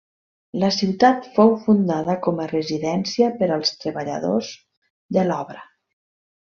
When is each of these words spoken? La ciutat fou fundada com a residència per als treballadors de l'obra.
La 0.61 0.69
ciutat 0.77 1.27
fou 1.35 1.53
fundada 1.65 2.17
com 2.29 2.43
a 2.45 2.49
residència 2.55 3.31
per 3.43 3.53
als 3.59 3.77
treballadors 3.87 4.53
de 5.21 5.31
l'obra. 5.31 5.65